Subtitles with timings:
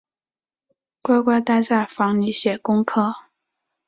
[1.03, 3.13] 乖乖待在房里写功课